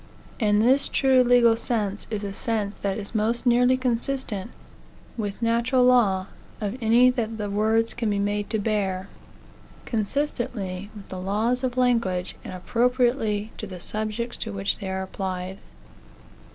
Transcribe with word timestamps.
And 0.39 0.63
this 0.63 0.87
true 0.87 1.21
legal 1.23 1.55
sense 1.55 2.07
is 2.09 2.23
the 2.23 2.33
sense 2.33 2.75
that 2.77 2.97
is 2.97 3.13
most 3.13 3.45
nearly 3.45 3.77
consistent 3.77 4.49
with 5.15 5.43
natural 5.43 5.83
law 5.83 6.25
of 6.59 6.75
any 6.81 7.11
that 7.11 7.37
the 7.37 7.51
words 7.51 7.93
can 7.93 8.09
be 8.09 8.17
made 8.17 8.49
to 8.49 8.57
bear, 8.57 9.09
consistently 9.85 10.89
with 10.95 11.07
the 11.09 11.21
laws 11.21 11.63
of 11.63 11.77
language, 11.77 12.33
and 12.43 12.51
appropriately 12.51 13.51
to 13.57 13.67
the 13.67 13.79
subjects 13.79 14.37
to 14.37 14.51
which 14.51 14.79
they 14.79 14.89
are 14.89 15.03
applied. 15.03 15.59